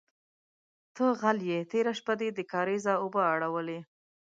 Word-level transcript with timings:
_ته 0.95 1.05
غل 1.21 1.39
يې، 1.49 1.59
تېره 1.71 1.93
شپه 1.99 2.13
دې 2.19 2.29
د 2.33 2.39
کارېزه 2.53 2.93
اوبه 3.03 3.21
اړولې. 3.33 3.79